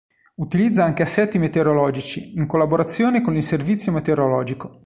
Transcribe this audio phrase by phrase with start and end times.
[0.37, 4.79] Utilizza anche assetti meteorologici, in collaborazione con il Servizio meteorologico.